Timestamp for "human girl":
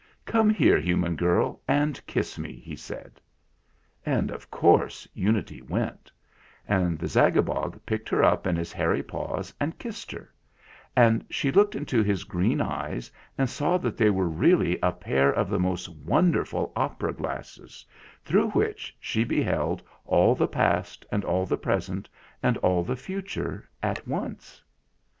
0.79-1.61